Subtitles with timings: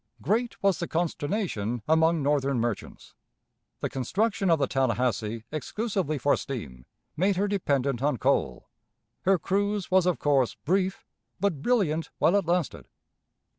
[0.19, 3.13] Great was the consternation among Northern merchants.
[3.81, 8.67] The construction of the Tallahassee exclusively for steam made her dependent on coal;
[9.25, 11.05] her cruise was of course brief,
[11.39, 12.87] but brilliant while it lasted.